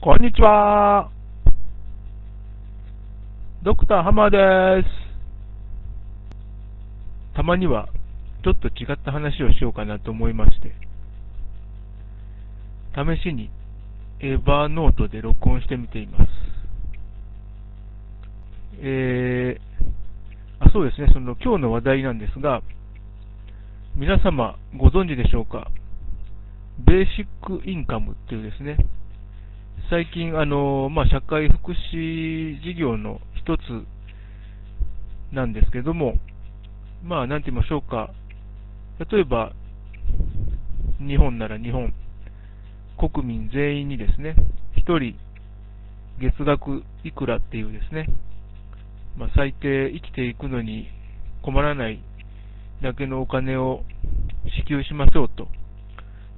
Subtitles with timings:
[0.00, 1.10] こんにちは。
[3.64, 4.88] ドクターハマーです。
[7.34, 7.88] たまには
[8.44, 10.72] ちょっと違った話をしようかなと思いまして、
[12.94, 13.50] 試しに
[14.20, 16.28] エヴァーノートで録音してみています。
[18.80, 22.62] えー、あ、そうですね、その今日の話題なんですが、
[23.96, 25.72] 皆様ご存知でしょうか？
[26.86, 28.76] ベーシックインカムっていうですね、
[29.90, 33.86] 最近、あの、まあ、社会福祉事業の一つ
[35.34, 36.12] なんですけども、
[37.02, 38.10] まあ、なんて言いましょうか、
[39.10, 39.54] 例えば、
[40.98, 41.94] 日本なら日本、
[42.98, 44.36] 国民全員にですね、
[44.76, 45.18] 1人
[46.20, 48.08] 月額いくらっていうですね、
[49.16, 50.88] まあ、最低生きていくのに
[51.42, 52.02] 困らない
[52.82, 53.84] だけのお金を
[54.58, 55.48] 支給しましょうと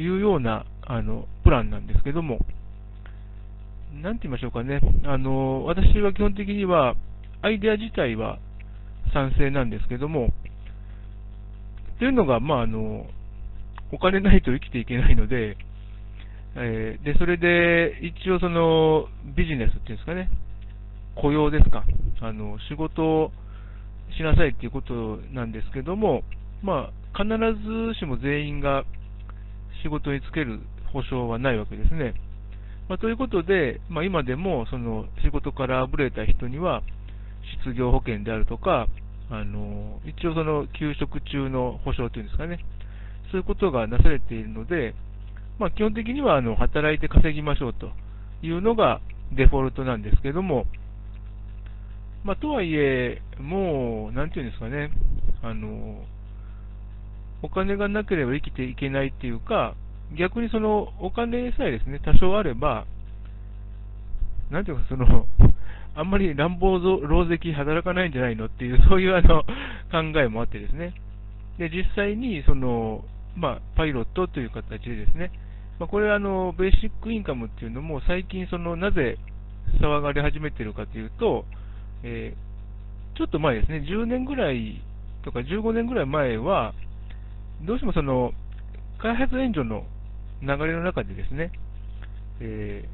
[0.00, 2.38] いうようなあのプランなんですけども、
[4.00, 6.94] なんて言いましょうかね、あの私は基本的には、
[7.42, 8.38] アイデア自体は
[9.12, 10.30] 賛成なんですけども、
[11.98, 13.06] というのが、まあ、あの
[13.92, 15.56] お金ないと生きていけないので、
[16.56, 20.30] えー、でそれで一応そのビジネスっていうんですかね、
[21.16, 21.84] 雇用ですか、
[22.22, 23.30] あの仕事を
[24.16, 26.22] しなさいっていうことなんですけども、
[26.62, 28.84] まあ、必ずしも全員が
[29.82, 30.60] 仕事に就ける
[30.92, 32.14] 保証はないわけですね。
[32.92, 36.82] まあ、ということで、まあ、今でもその仕事からあぶれた人には
[37.64, 38.86] 失業保険であるとか、
[39.30, 42.58] あの一応その休職中の保証というんですかね、
[43.30, 44.94] そういうことがなされているので、
[45.58, 47.92] まあ、基本的にはあの働いて稼ぎましょうと
[48.42, 49.00] いうのが
[49.34, 50.66] デフォルトなんですけども、
[52.24, 54.90] まあ、とはいえ、もう、なんていうんですかね、
[55.42, 56.04] あの
[57.40, 59.76] お金がなければ生きていけないっていうか、
[60.16, 62.86] 逆にそのお金さえですね、多少あれば、
[64.50, 65.26] なんていうか、その、
[65.94, 69.42] あんまり乱暴狼藉働かないんじゃないのっていう、 そういうあの
[69.90, 70.94] 考えもあってですね。
[71.58, 73.04] で、実際に、その、
[73.36, 75.30] まあ、パイロットという形でですね、
[75.78, 79.18] まあ、これはあの、ベーシックインカムっていうのも、最近、その、なぜ
[79.80, 81.44] 騒がれ始めてるかというと、
[82.02, 84.80] えー、ちょっと前ですね、10年ぐらい
[85.22, 86.74] とか15年ぐらい前は、
[87.62, 88.32] どうしてもその、
[88.98, 89.84] 開発援助の
[90.42, 91.52] 流れの中でですね、
[92.40, 92.84] え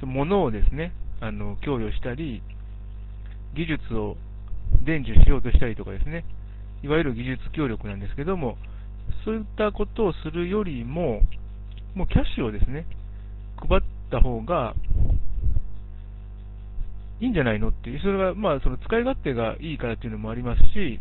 [0.00, 2.42] ー、物をですね、あの、供与したり、
[3.54, 4.16] 技術を
[4.84, 6.24] 伝授しようとしたりとかですね、
[6.82, 8.56] いわゆる技術協力なんですけども、
[9.24, 11.22] そういったことをするよりも、
[11.94, 12.86] もうキャッシュをですね、
[13.56, 14.74] 配った方が
[17.20, 21.00] いいんじゃないのっていう、それはまあその使い勝手がいいからっていうのもありますし、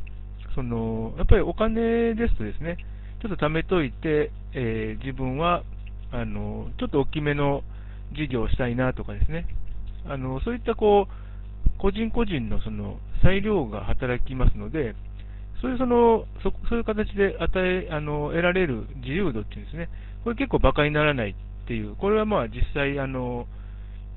[0.56, 2.78] そのやっぱりお金ですとですね、
[3.22, 5.64] ちょっと貯めといて、えー、自分は
[6.16, 7.62] あのちょっと大きめの
[8.16, 9.46] 事業をしたいなとかですね、
[10.08, 14.96] あのそういったこう個人個人のその裁量が働きますので、
[15.62, 19.90] そういうそのそそういう形で与えあの得られる自由度っていうんですね、
[20.24, 23.48] これ結構馬鹿にならないっていう、これはまあ実際あの、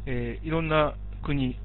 [0.07, 0.95] えー、いろんな
[1.25, 1.57] 国、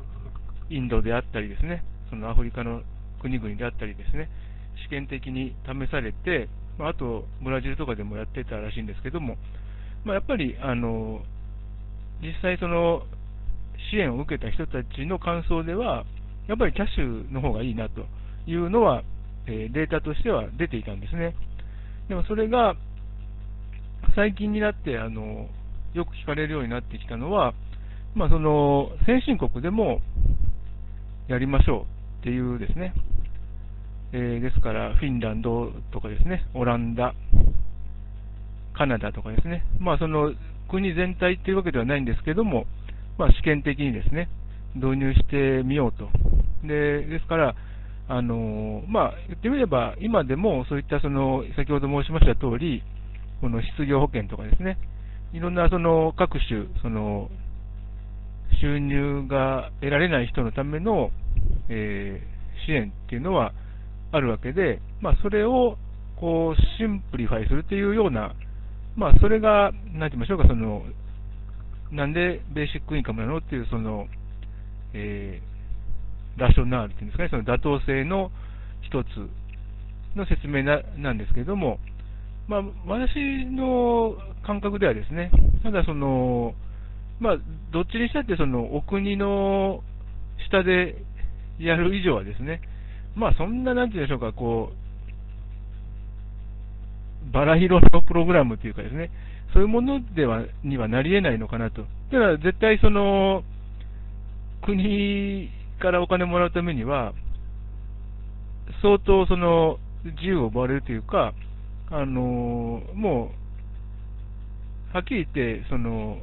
[0.69, 2.81] インドであったりですね、そのアフリカの
[3.21, 4.29] 国々であったりですね、
[4.87, 6.49] 試験的に試されて、
[6.79, 9.37] まあ、あとブラジルとかでもやってたらしいんですけども、
[10.05, 11.21] まあ、やっぱりあの
[12.21, 13.03] 実際その
[13.91, 16.05] 支援を受けた人たちの感想では、
[16.47, 18.05] やっぱりキャッシュの方がいいなと
[18.47, 19.03] いうのは、
[19.47, 21.35] え、データとしては出ていたんですね。
[22.07, 22.75] でもそれが
[24.15, 25.47] 最近になってあの
[25.93, 27.53] よく聞かれるようになってきたのは、
[28.15, 29.99] まあ、その先進国でも
[31.27, 31.85] やりましょ
[32.19, 32.93] うっていうですね、
[34.11, 37.13] えー、ですから、フィンランドとかですね、オランダ、
[38.73, 40.33] カナダとかですね、まあ、その
[40.69, 42.65] 国全体っていうわけではないんですけども、
[43.17, 44.29] まあ、試験的にですね、
[44.75, 46.09] 導入してみようと。
[46.67, 47.55] でですから、
[48.07, 52.83] あのまあ、言ってみれば、今でもそういったその先ほど申しました通り、
[53.41, 54.77] この失業保険とかですね、
[55.33, 57.29] いろんなその各種、その
[58.61, 61.11] 収入が得られない人のための、
[61.69, 63.53] えー、支援っていうのは
[64.11, 65.77] あるわけで、まあ、それを
[66.19, 68.33] こう simplify するっていうような、
[68.95, 70.83] まあ、それが、なんて言いましょうか、その
[71.93, 74.07] なんでベーシックインカムなのっていう、その、
[74.93, 78.31] えー、ラショナールっていうんですかね、その妥当性の
[78.81, 79.07] 一つ
[80.17, 81.79] の説明ななんですけれども、
[82.47, 85.31] まあ、私の感覚ではですね、
[85.61, 86.55] ただその、
[87.19, 87.37] まあ、
[87.71, 89.81] どっちにしたってそのお国の
[90.49, 90.95] 下で
[91.59, 92.61] やる以上はですね、
[93.15, 94.82] まあそんな、なんていうんでしょうか、こう、
[97.33, 99.09] バラ色のプログラムというかですね、
[99.53, 101.81] そういうものではにはなり得ないのかなと。
[101.81, 103.43] だから絶対その、
[104.61, 105.49] 国
[105.79, 107.13] からお金もらうためには、
[108.81, 111.33] 相当その自由を奪われるというか、
[111.89, 112.21] あの
[112.93, 113.31] も
[114.93, 116.19] う、はっきり言って、その、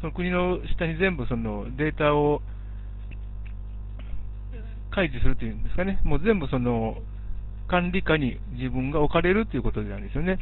[0.00, 2.42] その国の下に全部そのデータを
[4.90, 6.98] 開示するというんですかね、もう全部その
[7.68, 10.38] 管理下に自分が置かれるということなんですよね。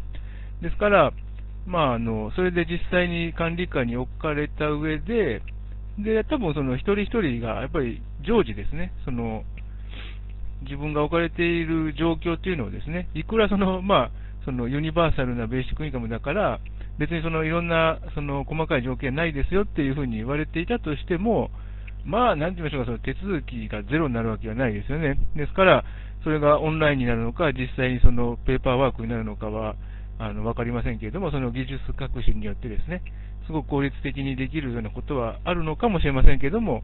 [0.63, 1.13] ですから、
[1.67, 5.43] まあ、あの、それで実際に管理下に置かれた上で、
[5.99, 9.45] で、多分その一人一人がやっぱり常時ですね、その、
[10.63, 14.11] 自分が置かれている状況っていうのをですね、いくらその、まあ、
[14.45, 16.61] そのユニバーサルなベーシックインカムだから、
[16.99, 21.51] 別にそのいろんなその細かい条件ないですよっていうふうに言われていたとしても、
[22.05, 25.19] まあ、なんて言いましょうか、その手続きがゼロになるわけはないですよね。
[25.35, 25.85] ですから、
[26.27, 29.77] それがオンラインになるのか、実際にそのペーパーワークになるのかは、
[30.19, 33.01] あの、わかりませんけれども、その技術革新によってですね、
[33.47, 36.83] すごく効率的にできるようなことはあるのかもしれませんけれども、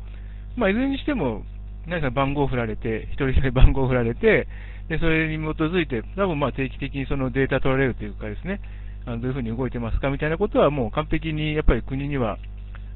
[0.55, 1.43] まあ、いずれにしても、
[1.89, 4.47] 何か番号を振られて、一人一人番号を振られて、
[4.89, 8.61] で、それに基づいて、多分まあ定期的にそのデータ取られるというかですね、
[9.07, 12.39] あのどういうふうに動いてますかみたいなことはもう完璧にやっぱり国には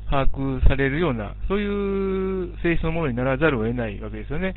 [0.09, 1.67] 把握されるような、そうい
[2.53, 4.55] う性質のものにならざるを得ないわけですよね。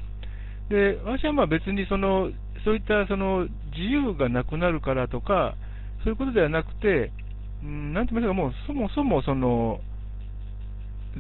[0.69, 2.31] で、私はまあ別にその、
[2.63, 5.55] そういったその自由がなくなるからとか、
[6.03, 7.11] そういうことではなくて、
[7.63, 9.79] うん、なんて言いましょうか、もうそもそもその、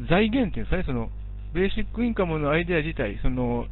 [0.09, 1.09] 財源っていうんですかね、その、
[1.53, 3.65] ベーシックインカムのアイデア自体、その、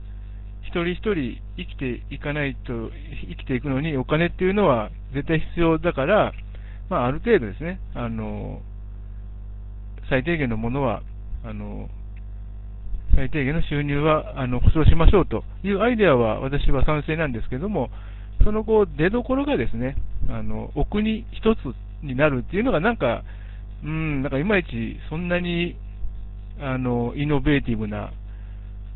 [0.63, 2.91] 一人一人生きていかないと、
[3.29, 6.33] 生きていくのにお金っていうのは絶対必要だから、
[6.89, 8.61] まあ、ある程度ですね、あの、
[10.09, 11.03] 最低限のものは、
[11.45, 11.89] あの、
[13.17, 17.89] 最低限の収入は、あの、保証しましょうというアイデアは私は賛成なんですけども、
[18.43, 19.95] そのこう、出どころがですね、
[20.29, 21.59] あの、お国一つ
[22.03, 23.23] になるっていうのがなんか、
[23.83, 25.75] うん、なんかいまいちそんなに、
[26.61, 28.11] あの、イノベーティブな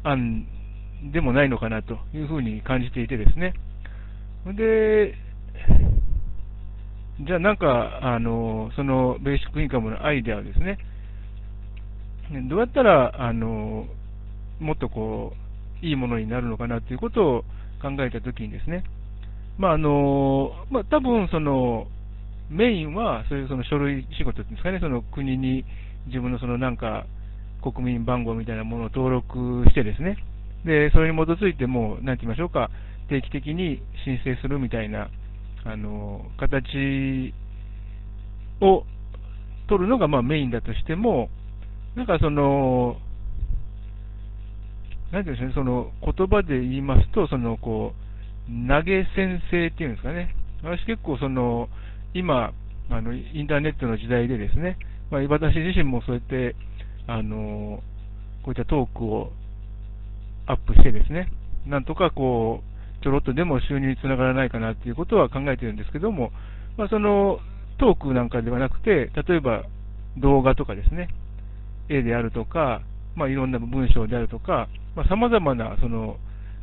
[0.03, 0.45] 案
[1.11, 3.53] でもないのかなというふうに感じていてですね。
[4.55, 5.15] で、
[7.25, 10.77] じゃあなんか、あの、そのベーシックインカムのアイデアをですね、
[12.47, 13.87] どうやったら、あの、
[14.61, 15.33] もっとこ
[15.81, 17.41] う、いいものになるのかなということを
[17.81, 18.83] 考えたときにですね、
[19.57, 21.87] まああの、まあ多分その、
[22.49, 25.65] メインは、そういうその書類仕事ですかね、その国に
[26.07, 27.05] 自分のそのなんか、
[27.61, 30.17] 国民番号みたいなものを登録してですね、
[30.65, 32.69] で、それに基づいてもう、なんて言いましょうか、
[33.09, 35.09] 定期的に申請するみたいな、
[35.63, 37.33] あの、形
[38.61, 38.83] を
[39.67, 41.29] 取るのがまあメインだとしても、
[41.95, 42.97] なんかその、
[45.11, 51.69] なんていうんですかね、その言葉で言いますと、そのこう、投げ先生っていうんですかね、私結構その、
[52.13, 52.53] 今、
[52.89, 54.77] あの、インターネットの時代でですね、
[55.09, 56.55] まあ、私自身もそうやって、
[57.07, 57.83] あの、
[58.43, 59.31] こういったトークを
[60.47, 61.31] アップしてですね、
[61.65, 66.31] なんとかこう、ちょろっとでも収入につながらないかなっていうことは考えてるんですけども、
[66.77, 67.39] まあ、その
[67.79, 69.63] トークなんかではなくて、例えば
[70.17, 71.09] 動画とかですね、
[71.89, 72.81] 絵であるとか、
[73.15, 76.17] まあ、いろんな文章であるとか、まあ、様々な、その、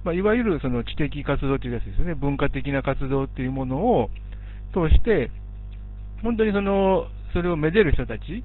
[0.04, 4.10] まあ、いわゆるその知的活動というやつですね、文化的な活動っていうものを
[4.72, 5.30] 通して、
[6.22, 8.44] 本当にその、それをめでる人たち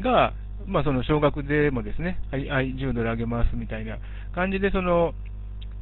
[0.00, 0.32] が、
[0.66, 3.98] まあ、その少額でもですね、はい、はい、10ドルあげますみたいな
[4.34, 5.14] 感じで、その、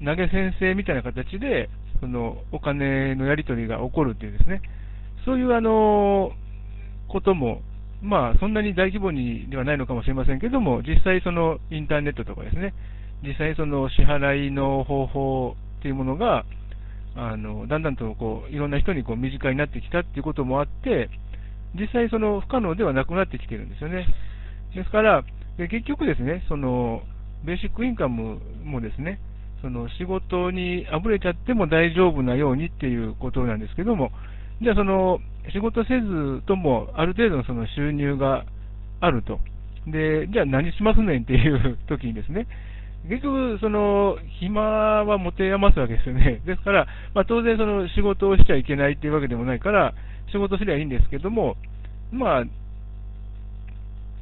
[0.04, 1.68] 投げ先生みたいな形で、
[2.00, 4.62] その、お金のやり取りが起こるっていうですね、
[5.24, 6.32] そういうあの、
[7.08, 7.62] ことも、
[8.02, 12.74] まあ、そんなに大規模にではないのかもしれませんけども、実際そのインターネットとかですね、
[13.22, 16.44] 実際その支払いの方法っていうものが、
[17.16, 21.10] あの、だんだんとこう、いろんな人にこう身近になってきたっていうこともあって、
[21.74, 24.06] 実際その不可能ではなくなってきてるんですよね。
[24.74, 25.24] ですから、
[25.58, 27.02] 結局ですね、その、
[27.44, 29.18] ベーシックインカムもですね、
[29.60, 34.10] その仕事にあぶれちゃっても大丈夫なようにっていうことなんですけども、
[34.62, 35.18] じゃあその
[35.52, 38.44] 仕事せずともある程度のその収入が
[39.00, 39.40] あると。
[39.86, 42.46] で、じゃあ何しますねんっていう時にですね、
[43.08, 46.40] 結局、その、暇は持て余すわけですよね。
[46.46, 49.94] ですから、まあ、当然その仕事をしちゃいけないっていうわけでもないから、
[50.30, 51.56] 仕事すりゃいいんですけども、
[52.12, 52.44] まあ、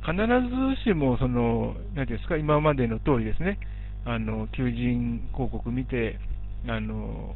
[0.04, 3.58] 必ずしも、その、何ですか、今までの通りですね、
[4.04, 6.20] あの、求人広告見て、
[6.68, 7.34] あの、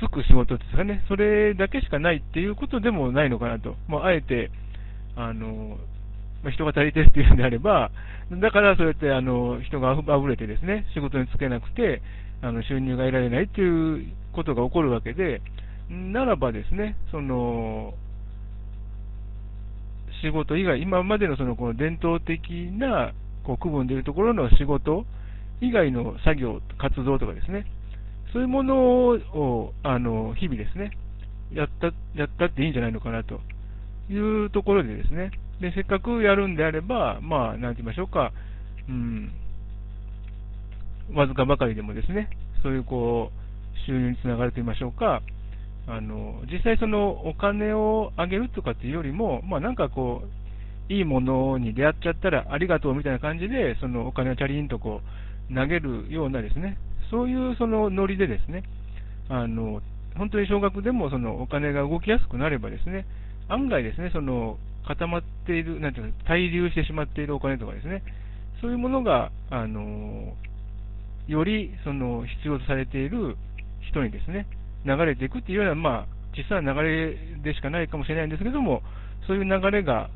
[0.00, 3.76] つく仕事ですかね、それだけしかないっていうことでもないのかなと。
[3.88, 4.50] まあ、あえて、
[5.16, 5.78] あの、
[6.42, 7.90] まあ、人が足りてるっていうんであれば、
[8.30, 12.02] だからそうやってあの人があふれてですね、仕事に就けなくて、
[12.42, 15.40] あの収入が得られないっていうことが起こるわけで、
[15.88, 17.94] ならばですね、その、
[20.22, 23.12] 仕事以外、今までのそのこの伝統的な
[23.44, 25.04] こう区分でいうところの仕事
[25.60, 27.66] 以外の作業、活動とかですね、
[28.32, 30.90] そういうものをあの日々ですね、
[31.52, 31.86] やった
[32.18, 33.40] やったっていいんじゃないのかなと
[34.10, 38.32] いうところでですね、でせっかくやるんであれば、まあ、なんて言いましょうか、
[38.88, 39.32] うん、
[41.14, 42.28] わずかばかりでもですね、
[42.62, 45.22] そういうこう収入につながると言いましょうか、
[45.88, 55.00] あの実際、そのお金をあげるとかっていうよりも、まあ、なんかこう、いいものに出会っちゃったらありがとうみたいな感じで、そのお金をチャリンとこ
[55.50, 56.78] う投げるようなですね、
[57.10, 58.62] そういうそのノリでですね、
[59.28, 59.80] あの
[60.16, 63.06] 本当に少額でもそのお金が動きやすくなればですね、
[63.48, 68.02] 案外ですね、その固まっている、なんていうか、滞留してしまっているお金とかですね、
[68.60, 70.34] そういうものが、あの
[71.26, 73.36] よりその必要とされている
[73.90, 74.46] 人にですね、
[74.84, 78.82] 流れていくっていうような、まあ、実際は流れでしかないかもしれないんですけども、
[79.26, 80.08] そういう流れが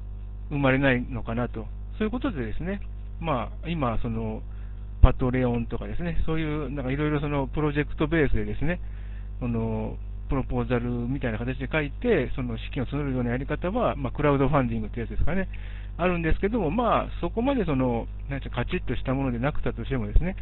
[0.50, 1.66] 生まれないのかなと、
[1.98, 2.80] そういうことでですね、
[3.20, 4.42] まあ、今、その、
[5.02, 8.80] パトレオンとかですね、そういう、なんかいろいろそのプロジェクトベースでですね、
[9.40, 9.96] その、
[10.30, 15.49] プロポーザルみたいな形で書いて、その資金を募るようなやり方は、まあ、クラウドファンディングってやつですかね、
[15.99, 20.37] あるんですけども、まあ、そこまでその、なんカチッとしたものでなくたとしてもですね、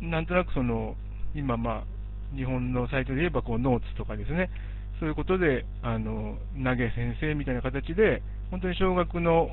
[0.00, 0.96] なんとなくその、
[1.34, 4.50] 今まあ、日本のサイトで言えばこうノーツとかですね、
[4.98, 9.48] そういうことで、あの、投げ先生みたいな形で、本当に少額の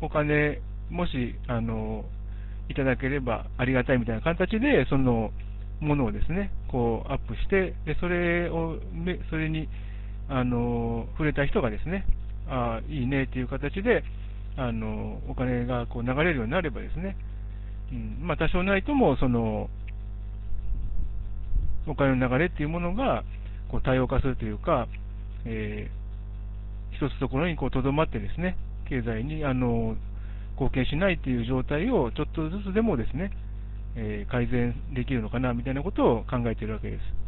[0.00, 0.60] お金、
[0.90, 2.04] もし、あの、
[2.68, 5.30] いただければありがたいみたいな形で、その
[5.80, 8.78] ものをですね、こうアップして、でそれを、
[9.30, 9.68] それに、
[10.28, 12.06] あの、触れた人がですね、
[12.48, 14.04] あいいねっていう形で、
[14.56, 17.16] あの、お金がこう流れるようになればですね、
[17.92, 19.68] うん、まあ多少ないとも、その、
[21.86, 23.24] お金の流れっていうものが
[23.70, 24.88] こう多様化するというか、
[25.44, 28.56] えー、一つところにとどまってですね、
[28.88, 29.96] 経済にあの
[30.52, 33.32] 貢献しないという状態をちょっとずつでもですね、
[33.96, 37.23] え、改善できるのかなみたいなことを考えているわけです。